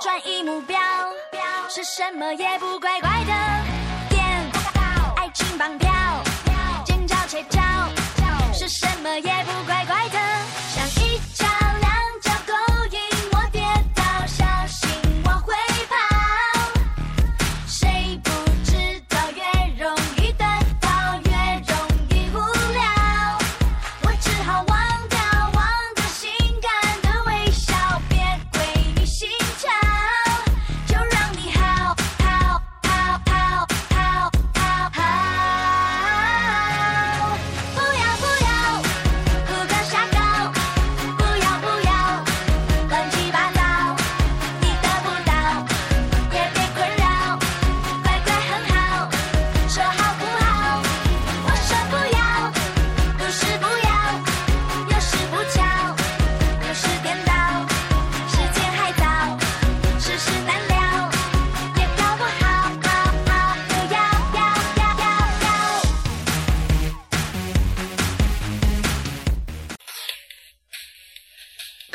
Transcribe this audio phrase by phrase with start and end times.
[0.00, 0.78] 转移目标，
[1.68, 3.32] 是什么也不乖乖的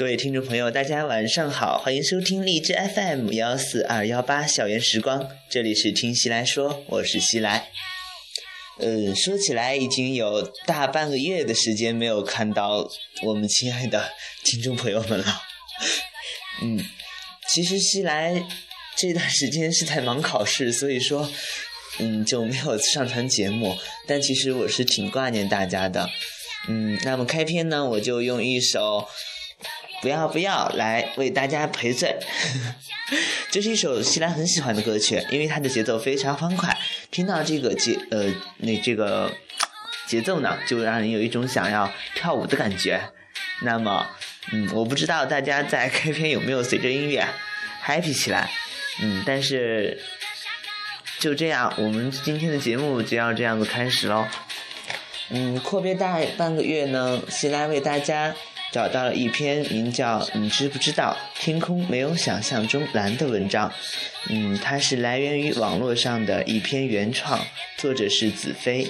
[0.02, 7.70] 各位听众朋友，大家晚上好，欢迎收听荔枝 FM 幺四二幺八校园时光，这里是听西来说，我是西来。
[8.80, 12.90] 呃，说起来已经有大半个月的时间没有看到
[13.22, 14.10] 我们亲爱的
[14.44, 15.40] 听众朋友们了。
[16.64, 16.84] 嗯，
[17.48, 18.44] 其实西来
[18.98, 21.32] 这段时间是在忙考试，所以说，
[22.00, 23.78] 嗯，就没有上传节目。
[24.08, 26.10] 但其实我是挺挂念大家的。
[26.68, 29.08] 嗯，那么开篇呢，我就用一首。
[30.02, 32.16] 不要不要来为大家赔罪，
[33.52, 36.76] 这是一首西兰很喜欢的歌曲，因为它的节奏非常欢快，
[37.12, 38.26] 听到这个节呃
[38.58, 39.32] 那这个
[40.08, 43.00] 节奏呢，就让人有一种想要跳舞的感觉。
[43.64, 44.08] 那么，
[44.52, 47.24] 嗯，我不知道大家在开篇有没有随着音乐
[47.86, 48.50] happy 起来，
[49.02, 50.02] 嗯，但是
[51.20, 54.26] 就这样，我们今天的节目就要这样子开始喽。
[55.30, 58.34] 嗯，阔别大半个月呢，西兰为大家。
[58.72, 63.72] 找到了一篇名叫《你知不知道天空没有想象中蓝》的文章，
[64.30, 67.46] 嗯，它是来源于网络上的一篇原创，
[67.78, 68.88] 作者是子飞。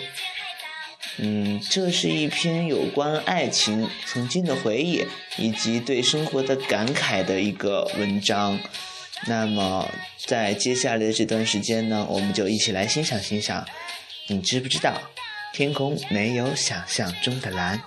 [1.17, 5.05] 嗯，这是一篇有关爱情、曾经的回忆
[5.37, 8.59] 以及对生活的感慨的一个文章。
[9.27, 9.89] 那么，
[10.25, 13.67] 在接下来的这段时间呢，我们就一起来欣赏欣赏。
[14.27, 14.93] 你知不知道
[15.53, 17.81] 天空没有想象中的蓝？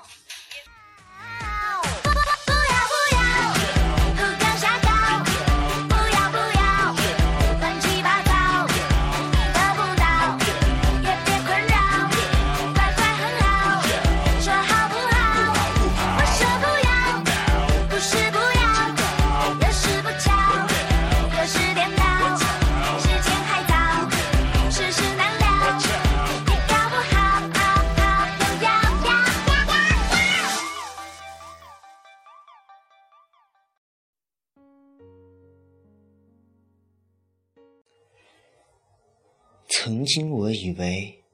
[40.14, 41.25] 曾经我以为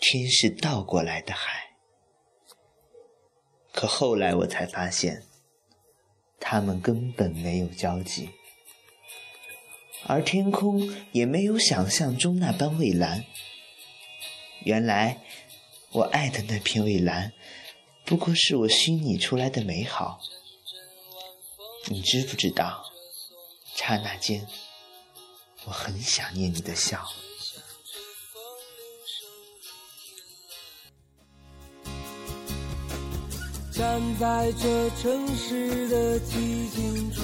[0.00, 1.76] 天是倒过来的海，
[3.72, 5.22] 可后来我才发现，
[6.40, 8.30] 它们根本没有交集，
[10.08, 13.24] 而天空也没有想象中那般蔚蓝。
[14.64, 15.20] 原来，
[15.92, 17.32] 我爱的那片蔚蓝，
[18.04, 20.18] 不过是我虚拟出来的美好。
[21.86, 22.82] 你知不知道，
[23.76, 24.48] 刹那间，
[25.66, 27.08] 我很想念你的笑。
[33.78, 37.22] 站在这城市的寂静处，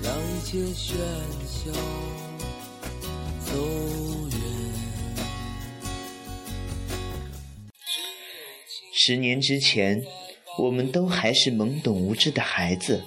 [0.00, 0.94] 让一切喧
[1.44, 1.72] 嚣
[3.44, 3.56] 走
[4.30, 4.38] 远。
[8.92, 10.00] 十年之前，
[10.56, 13.02] 我们都还是懵懂无知的孩子。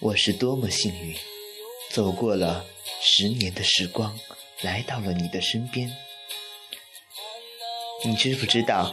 [0.00, 1.14] 我是多么幸运，
[1.92, 2.64] 走过了
[3.00, 4.18] 十年的时光，
[4.62, 5.88] 来到了你的身边。
[8.04, 8.92] 你知不知道，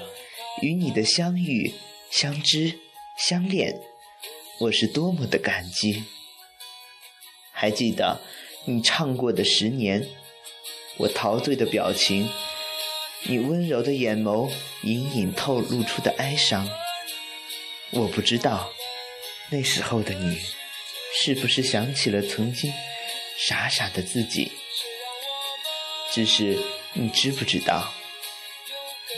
[0.62, 1.74] 与你的相遇、
[2.12, 2.78] 相知、
[3.18, 3.80] 相恋，
[4.60, 6.04] 我是多么的感激。
[7.52, 8.20] 还记得
[8.66, 10.04] 你唱过的《十年》，
[10.98, 12.30] 我陶醉的表情，
[13.24, 14.52] 你温柔的眼眸
[14.84, 16.70] 隐隐透露出的哀伤。
[17.92, 18.70] 我不知道
[19.50, 20.38] 那时候的你，
[21.22, 22.72] 是不是想起了曾经
[23.38, 24.52] 傻傻的自己？
[26.12, 26.58] 只是
[26.94, 27.94] 你知不知道，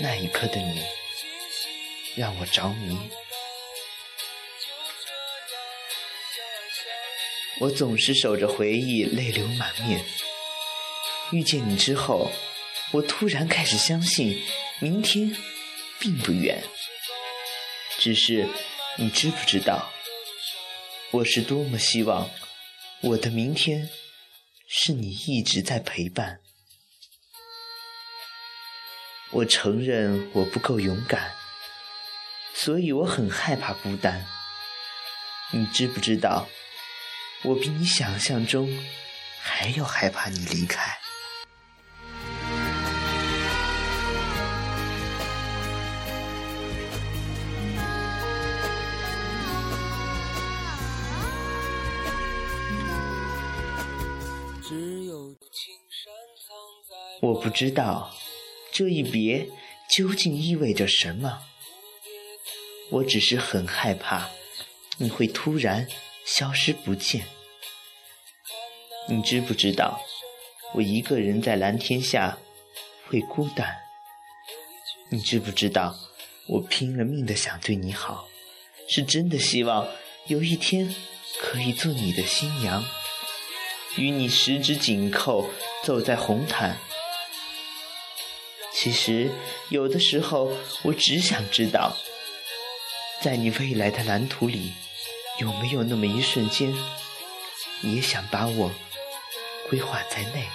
[0.01, 0.81] 那一刻的你
[2.15, 2.97] 让我着迷。
[7.59, 10.03] 我总是守着回忆，泪流满面。
[11.31, 12.31] 遇见你之后，
[12.91, 14.41] 我突然开始相信，
[14.79, 15.35] 明天
[15.99, 16.63] 并不远。
[17.99, 18.47] 只是，
[18.97, 19.91] 你知不知道，
[21.11, 22.29] 我是多么希望
[23.01, 23.89] 我的明天
[24.67, 26.39] 是你一直在陪伴。
[29.29, 31.31] 我承认我不够勇敢，
[32.53, 34.25] 所以我很害怕孤单。
[35.51, 36.47] 你知不知道，
[37.43, 38.69] 我比你想象中
[39.41, 40.97] 还要害怕你离开。
[57.21, 58.11] 我不知道
[58.71, 59.47] 这一别
[59.89, 61.43] 究竟意味着什么，
[62.91, 64.29] 我只是很害怕
[64.97, 65.87] 你会突然
[66.25, 67.25] 消失不见。
[69.07, 69.99] 你知不知道，
[70.75, 72.37] 我一个人在蓝天下
[73.07, 73.77] 会孤单？
[75.09, 75.95] 你知不知道，
[76.47, 78.27] 我拼了命的想对你好，
[78.87, 79.87] 是真的希望
[80.27, 80.93] 有一天
[81.39, 82.85] 可以做你的新娘，
[83.97, 85.49] 与你十指紧扣，
[85.83, 86.77] 走在红毯。
[88.73, 89.31] 其实，
[89.69, 90.51] 有的时候，
[90.83, 91.97] 我只想知道，
[93.21, 94.71] 在你未来的蓝图里，
[95.39, 96.73] 有没有那么一瞬间，
[97.83, 98.71] 也想把我
[99.69, 100.47] 规划在内。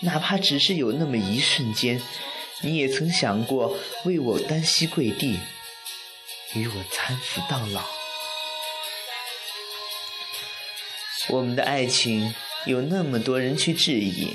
[0.00, 2.00] 哪怕只是有那么一瞬间，
[2.62, 5.38] 你也曾想过为我单膝跪地，
[6.54, 7.84] 与我搀扶到老。
[11.28, 12.34] 我们的爱情
[12.64, 14.34] 有那么多人去质疑。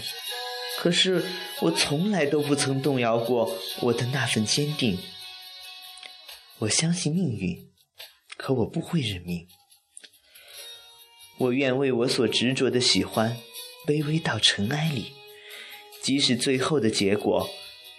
[0.77, 1.25] 可是
[1.62, 5.00] 我从来都不曾动摇过我的那份坚定。
[6.61, 7.71] 我相信命运，
[8.37, 9.47] 可我不会认命。
[11.39, 13.35] 我愿为我所执着的喜欢
[13.87, 15.11] 卑微到尘埃里，
[16.03, 17.49] 即使最后的结果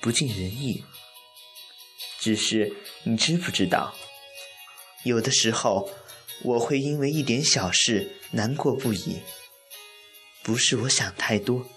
[0.00, 0.84] 不尽人意。
[2.20, 2.72] 只是
[3.02, 3.92] 你知不知道，
[5.02, 5.90] 有的时候
[6.44, 9.20] 我会因为一点小事难过不已。
[10.44, 11.68] 不是我想太多。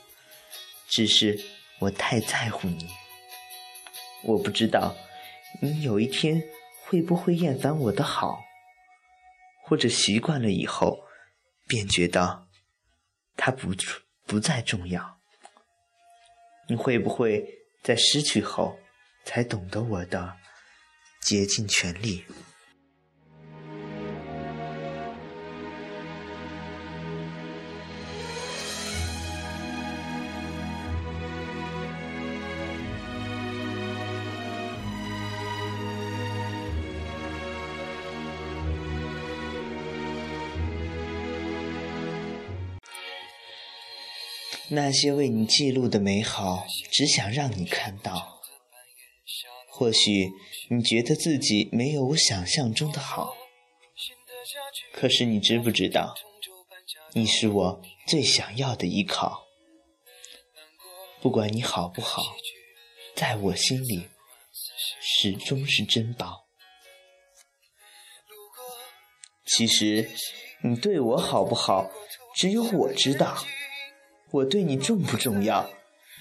[0.87, 1.43] 只是
[1.79, 2.87] 我太在乎你，
[4.23, 4.95] 我不知道
[5.63, 6.43] 你有一天
[6.87, 8.39] 会不会厌烦我的好，
[9.63, 11.03] 或者习惯了以后
[11.67, 12.47] 便觉得
[13.35, 13.73] 他不
[14.25, 15.19] 不再重要。
[16.67, 17.43] 你会不会
[17.83, 18.77] 在失去后
[19.23, 20.35] 才懂得我的
[21.21, 22.23] 竭尽全力？
[44.75, 48.42] 那些为你记录的美好，只想让你看到。
[49.69, 50.30] 或许
[50.69, 53.38] 你觉得自己没有我想象中的好，
[54.92, 56.14] 可是你知不知道，
[57.14, 59.45] 你是我最想要的依靠。
[61.21, 62.35] 不管你好不好，
[63.16, 64.09] 在我心里
[65.02, 66.47] 始终是珍宝。
[69.45, 70.11] 其实
[70.64, 71.90] 你对我好不好，
[72.35, 73.45] 只有我知道。
[74.35, 75.69] 我对你重不重要，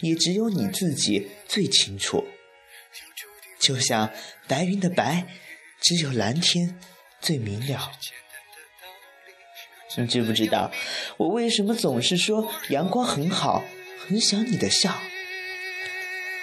[0.01, 2.25] 也只有你自己最清楚。
[3.59, 4.09] 就像
[4.47, 5.27] 白云的白，
[5.81, 6.79] 只有蓝天
[7.21, 7.91] 最明了。
[9.97, 10.71] 你知不知道，
[11.17, 13.65] 我为什么总是说阳光很好，
[14.07, 14.97] 很想你的笑？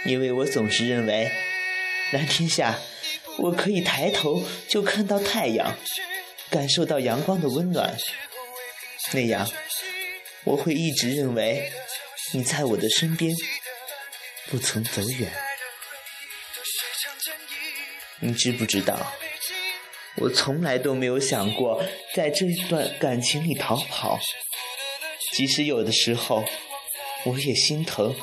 [0.03, 1.31] 因为我总是认为，
[2.11, 2.79] 蓝天下，
[3.37, 5.77] 我可以抬头就看到太阳，
[6.49, 7.95] 感受到阳光的温暖，
[9.13, 9.49] 那样。
[10.43, 11.71] 我会一直认为
[12.33, 13.31] 你在我的身边，
[14.49, 15.31] 不曾走远。
[18.19, 19.13] 你知不知道，
[20.17, 21.83] 我从来都没有想过
[22.13, 24.19] 在这段感情里逃跑。
[25.33, 26.43] 即使有的时候，
[27.23, 28.15] 我也心疼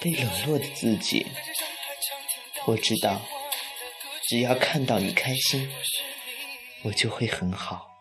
[0.00, 1.26] 被冷落的自己。
[2.66, 3.22] 我知道，
[4.28, 5.70] 只要看到你开心，
[6.82, 7.95] 我就会很好。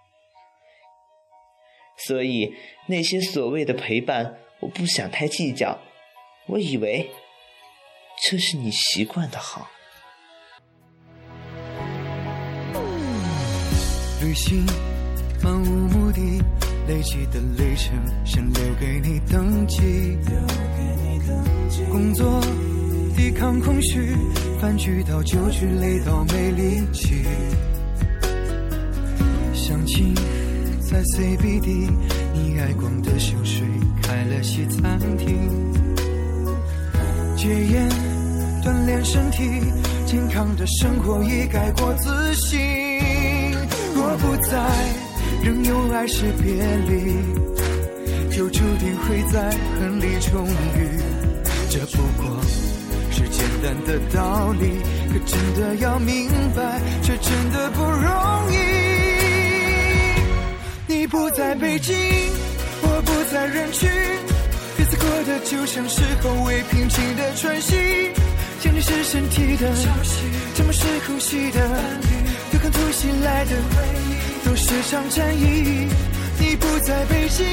[2.05, 2.53] 所以，
[2.87, 5.79] 那些所谓的陪伴，我不想太计较。
[6.47, 7.09] 我以为，
[8.23, 9.67] 这是你习惯的好。
[14.21, 14.63] 旅行
[15.41, 16.21] 漫无目的，
[16.87, 19.81] 累积的里程想留给你登记。
[21.89, 22.39] 工作
[23.17, 24.15] 抵抗空虚，
[24.61, 27.23] 饭局到酒局，累到没力气。
[29.55, 30.13] 相亲。
[30.95, 31.89] 在 CBD
[32.33, 33.67] 你爱逛的香水
[34.01, 35.51] 开了西餐厅。
[37.35, 37.89] 戒烟，
[38.63, 39.43] 锻炼身体，
[40.05, 42.57] 健康的生活已改过自新。
[43.93, 44.65] 若不在，
[45.43, 47.13] 仍有爱是别离，
[48.33, 50.97] 就注定会在恨里重遇。
[51.69, 52.41] 这不过
[53.11, 54.79] 是简单的道理，
[55.11, 58.94] 可真的要明白，却真的不容易。
[60.97, 61.93] 你不在北京，
[62.81, 63.89] 我不在人群。
[64.77, 67.75] 日子过得就像是后未平静的喘息，
[68.61, 70.21] 想你是身体的消息，
[70.55, 72.07] 沉默是呼吸的伴侣，
[72.53, 75.89] 有看突袭来的回忆，都是场战役。
[76.39, 77.45] 你不在北京，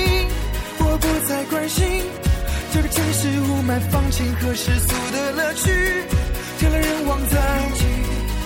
[0.78, 1.84] 我不再关心
[2.72, 5.68] 这个城市雾霾、放晴和世俗的乐趣，
[6.60, 7.36] 人来人往在，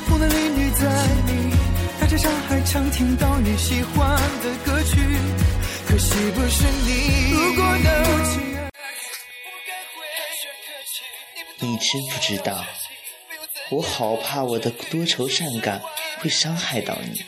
[0.09, 0.56] 风男里女在，
[2.17, 4.97] 大街上还常听到你喜欢的歌曲，
[5.87, 7.31] 可惜不是你。
[7.31, 8.47] 如果能。
[11.59, 12.65] 你知不知道，
[13.69, 15.83] 我好怕我的多愁善感
[16.21, 17.23] 会伤害到你。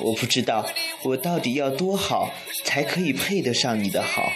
[0.00, 0.64] 我不知道
[1.02, 2.32] 我到底要多好
[2.64, 4.30] 才可以配得上你的好。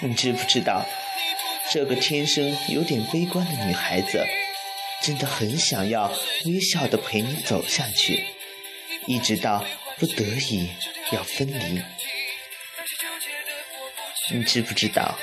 [0.00, 0.86] 你知不知道，
[1.72, 4.24] 这个天生有点悲观的女孩子，
[5.02, 6.12] 真的很想要
[6.44, 8.24] 微笑的陪你走下去，
[9.06, 9.64] 一直到
[9.98, 10.68] 不得已
[11.12, 11.80] 要分离。
[14.32, 15.18] 你知不知道？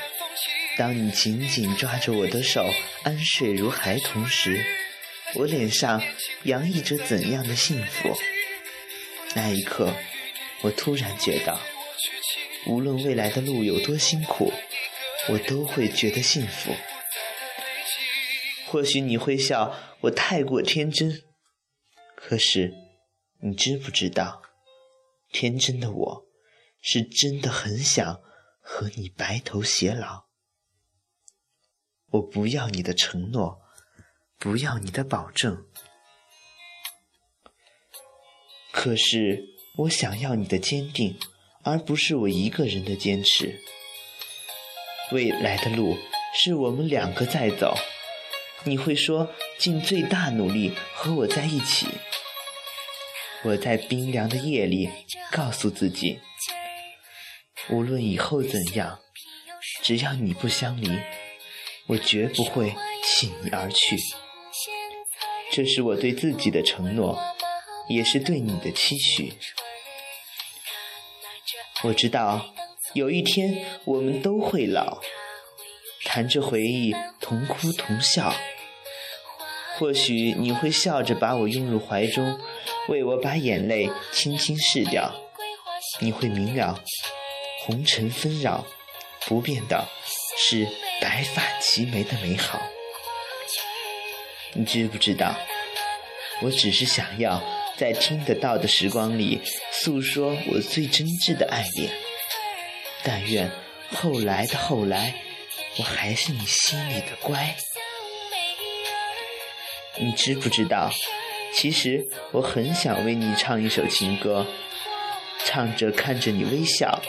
[0.77, 2.71] 当你紧紧抓着我的手，
[3.03, 4.65] 安睡如孩童时，
[5.33, 6.03] 我脸上
[6.43, 8.15] 洋溢着怎样的幸福？
[9.33, 9.93] 那一刻，
[10.61, 11.59] 我突然觉得，
[12.65, 14.51] 无论未来的路有多辛苦，
[15.29, 16.75] 我都会觉得幸福。
[18.69, 21.23] 或许你会笑我太过天真，
[22.15, 22.73] 可是，
[23.41, 24.41] 你知不知道，
[25.31, 26.25] 天真的我，
[26.81, 28.21] 是真的很想
[28.59, 30.25] 和你白头偕老。
[32.11, 33.59] 我不要你的承诺，
[34.37, 35.65] 不要你的保证，
[38.71, 39.43] 可是
[39.77, 41.17] 我想要你的坚定，
[41.63, 43.59] 而不是我一个人的坚持。
[45.11, 45.97] 未来的路
[46.33, 47.75] 是我们两个在走，
[48.63, 51.87] 你会说尽最大努力和我在一起。
[53.43, 54.89] 我在冰凉的夜里
[55.31, 56.19] 告诉自己，
[57.69, 58.99] 无论以后怎样，
[59.83, 60.89] 只要你不相离。
[61.87, 63.95] 我绝不会弃你而去，
[65.53, 67.17] 这是我对自己的承诺，
[67.87, 69.31] 也是对你的期许。
[71.83, 72.53] 我知道
[72.93, 74.99] 有一天我们都会老，
[76.17, 78.33] 含着回忆，同哭同笑。
[79.77, 82.39] 或许你会笑着把我拥入怀中，
[82.87, 85.13] 为我把眼泪轻轻拭掉。
[85.99, 86.83] 你会明了，
[87.61, 88.65] 红尘纷扰，
[89.27, 89.87] 不变的
[90.39, 90.67] 是。
[90.99, 92.59] 白发齐眉的美好，
[94.53, 95.35] 你知不知道？
[96.41, 97.43] 我只是想要
[97.77, 99.39] 在听得到的时光里
[99.71, 101.91] 诉说我最真挚的爱恋。
[103.03, 103.51] 但愿
[103.91, 105.13] 后来的后来，
[105.79, 107.55] 我还是你心里的乖。
[109.99, 110.91] 你知不知道？
[111.55, 114.45] 其实我很想为你唱一首情歌，
[115.45, 117.01] 唱着看着你微笑，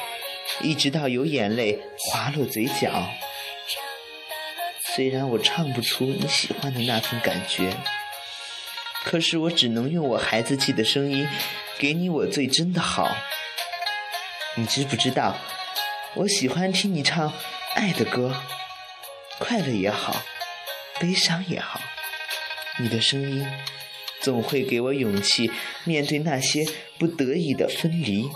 [0.62, 3.10] 一直到有眼泪滑落嘴角。
[4.94, 7.76] 虽然我唱不出你喜欢的那份感觉，
[9.04, 11.28] 可是我只能用我孩子气的声音，
[11.78, 13.14] 给你我最真的好。
[14.54, 15.36] 你知不知道，
[16.14, 17.32] 我喜欢听你唱
[17.74, 18.34] 爱的歌，
[19.38, 20.22] 快乐也好，
[20.98, 21.80] 悲伤也好，
[22.78, 23.46] 你的声音
[24.20, 25.50] 总会给我勇气，
[25.84, 26.66] 面对那些
[26.98, 28.28] 不得已的分离。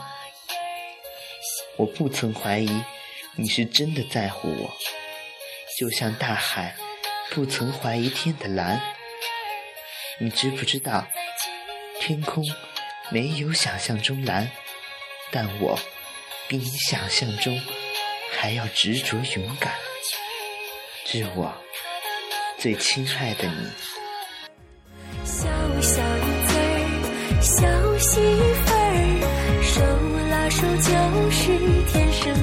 [1.76, 2.82] 我不曾怀疑
[3.36, 4.76] 你是真的在乎我。
[5.78, 6.76] 就像大海，
[7.30, 8.80] 不曾怀疑天的蓝。
[10.20, 11.08] 你知不知道，
[12.00, 12.44] 天空
[13.10, 14.50] 没有想象中蓝，
[15.32, 15.78] 但我
[16.46, 17.60] 比你想象中
[18.42, 19.72] 还要执着勇敢。
[21.04, 21.54] 致我
[22.58, 23.70] 最亲爱的你。
[25.24, 25.46] 小
[25.80, 26.02] 小
[26.48, 26.58] 嘴，
[27.40, 28.20] 小媳
[28.64, 29.80] 妇儿，手
[30.28, 30.90] 拉手就
[31.30, 31.40] 是
[31.92, 32.34] 天生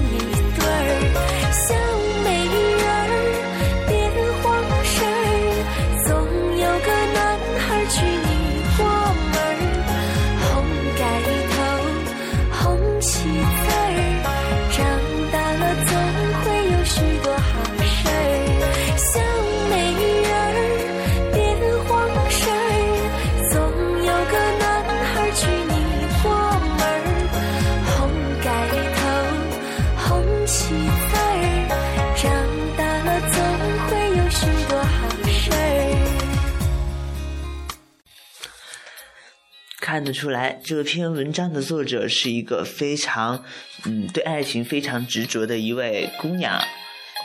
[40.09, 43.45] 得出来，这篇文章的作者是一个非常，
[43.85, 46.59] 嗯，对爱情非常执着的一位姑娘。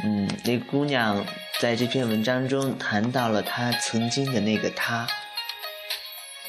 [0.05, 1.25] 嗯，那姑娘
[1.63, 5.07] 在这篇文章中谈到了她曾经的那个他，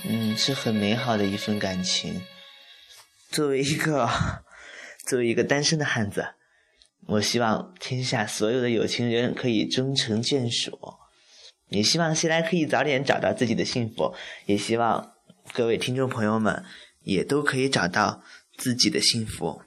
[0.04, 2.22] 嗯，是很美好的一份感情。
[3.30, 4.10] 作为一个，
[5.08, 6.34] 作为一个单身的汉子，
[7.08, 10.78] 我希望天下所有的有情人可以终成眷属，
[11.70, 14.14] 也希望西来可以早点找到自己的幸福，
[14.46, 15.15] 也希望。
[15.54, 16.66] 各位听众朋友们，
[17.04, 18.24] 也都可以找到
[18.58, 19.62] 自己的幸福。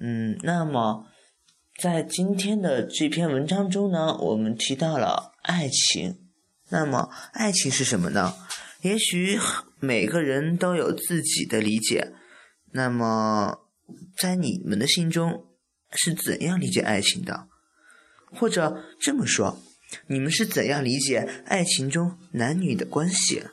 [0.00, 1.06] 嗯，那么
[1.76, 6.18] 在今天的这篇文章中呢，我们提到了爱情。
[6.70, 8.34] 那么，爱情是什么呢？
[8.80, 9.38] 也许
[9.78, 12.12] 每个人都有自己的理解。
[12.72, 13.68] 那么，
[14.16, 15.46] 在你们的心中
[15.92, 17.46] 是怎样理解爱情的？
[18.34, 19.62] 或者这么说，
[20.08, 23.44] 你们是怎样理解爱情中男女的关系？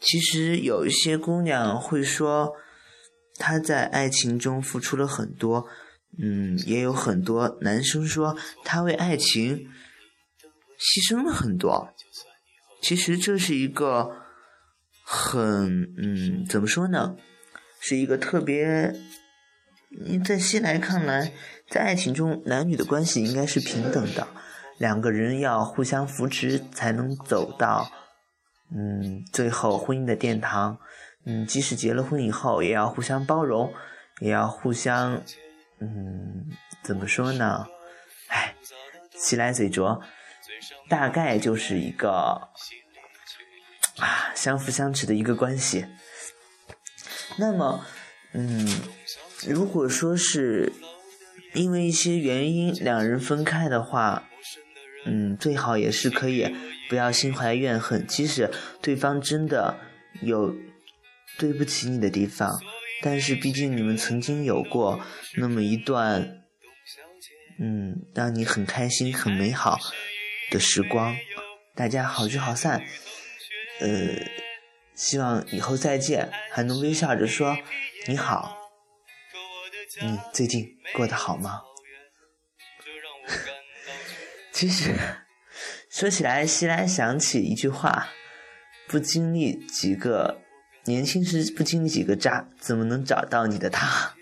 [0.00, 2.54] 其实有一些姑娘会说，
[3.38, 5.66] 她在爱情中付出了很多，
[6.18, 9.68] 嗯，也有很多男生说他为爱情
[10.78, 11.94] 牺牲了很多。
[12.82, 14.10] 其实这是一个
[15.04, 17.16] 很，嗯，怎么说呢？
[17.80, 18.94] 是一个特别，
[20.24, 21.32] 在西来看来，
[21.68, 24.26] 在爱情中男女的关系应该是平等的，
[24.78, 27.90] 两个人要互相扶持才能走到。
[28.72, 30.78] 嗯，最后婚姻的殿堂，
[31.24, 33.72] 嗯，即使结了婚以后，也要互相包容，
[34.20, 35.22] 也要互相，
[35.80, 36.48] 嗯，
[36.82, 37.66] 怎么说呢？
[38.28, 38.54] 哎，
[39.18, 40.00] 起来嘴拙，
[40.88, 42.48] 大概就是一个
[43.98, 45.86] 啊，相辅相成的一个关系。
[47.36, 47.84] 那么，
[48.32, 48.68] 嗯，
[49.48, 50.72] 如果说是
[51.54, 54.22] 因为一些原因两人分开的话，
[55.06, 56.54] 嗯，最好也是可以。
[56.90, 58.50] 不要心怀怨恨，即使
[58.82, 59.78] 对方真的
[60.22, 60.52] 有
[61.38, 62.60] 对不起你的地方，
[63.00, 65.00] 但是毕竟你们曾经有过
[65.36, 66.42] 那么一段，
[67.60, 69.78] 嗯，让你很开心、很美好
[70.50, 71.16] 的时光，
[71.76, 72.84] 大家好聚好散，
[73.78, 74.26] 呃，
[74.96, 77.56] 希望以后再见还能微笑着说
[78.08, 78.58] 你好，
[80.02, 81.60] 你最近过得好吗？
[84.50, 84.92] 其实。
[85.90, 88.06] 说起来，西来想起一句话：
[88.86, 90.40] 不经历几个
[90.84, 94.14] 年轻时，不经历几个渣，怎么能找到你的他？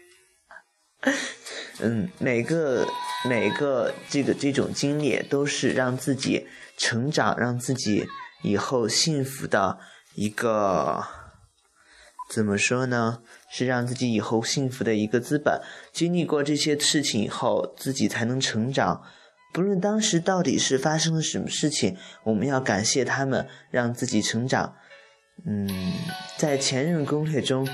[1.80, 2.88] 嗯，每个
[3.28, 8.08] 每个这个这种经历，都是让自己成长，让自己
[8.42, 9.78] 以后幸福的
[10.14, 11.04] 一个，
[12.30, 13.22] 怎么说呢？
[13.50, 15.60] 是让自己以后幸福的一个资本。
[15.92, 19.02] 经历过这些事情以后，自己才能成长。
[19.52, 24.76] 不论当时到底是发生了什么事情，我们要感谢他们，让自己成长。
[25.46, 25.94] 嗯，
[26.36, 27.68] 在前任攻略中，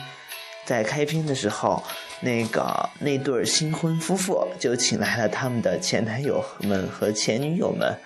[0.64, 1.82] 在开篇的时候，
[2.20, 7.98] 那个那对新婚夫妇就请来了他们的前男友们和前女友们。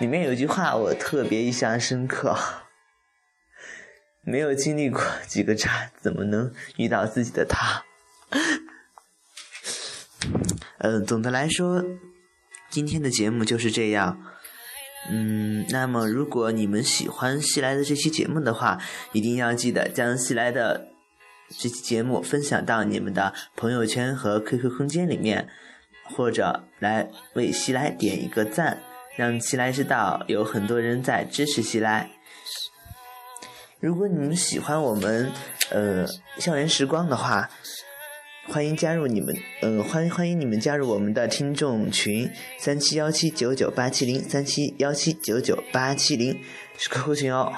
[0.00, 2.36] 里面有句话我特别印象深刻：
[4.22, 7.84] 没有经历过几个渣，怎么能遇到自己的他？
[10.78, 11.84] 嗯， 总的来说。
[12.72, 14.18] 今天的节目就是这样，
[15.10, 18.78] 嗯，那么如果你们喜欢西来的这期节目的话，
[19.12, 20.88] 一定要记得将西来的
[21.50, 25.50] 这期节目分享到你们的朋友圈和 QQ 空间里面，
[26.04, 28.82] 或者来为西来点一个赞，
[29.16, 32.10] 让西来知道有很多人在支持西来。
[33.80, 35.30] 如果你们喜欢我们
[35.70, 36.06] 呃
[36.38, 37.50] 校园时光的话。
[38.48, 42.28] 欢迎加入你们，嗯，欢欢迎你们加入我们的听众群
[42.58, 46.38] 三七幺七九九八七零三七幺七九九八七零
[46.76, 47.52] 是 QQ 群哦，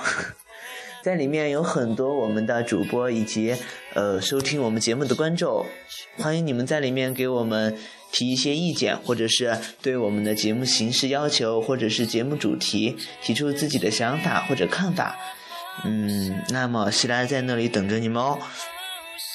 [1.03, 3.57] 在里面有很多我们的主播以及
[3.95, 5.65] 呃收听我们节目的观众，
[6.19, 7.77] 欢迎你们在里面给我们
[8.13, 15.19] 提一些意见，或者是对我们的节目形式要求，或者是节目主题提出自己的想法或者看法，
[15.85, 18.39] 嗯，那么西拉在那里等着你们哦。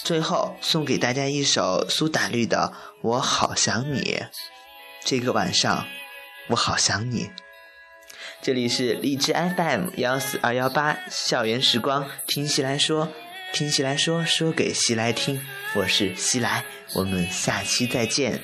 [0.10, 4.02] 最后送给大家一首苏打绿的《我好想你》，
[5.06, 5.86] 这个晚上
[6.48, 7.30] 我好想你。
[8.42, 13.10] 这里是荔枝 FM 幺四二幺八校园时光，听西来说，
[13.54, 15.40] 听西来说，说给西来听。
[15.76, 18.42] 我是西来，我们下期再见。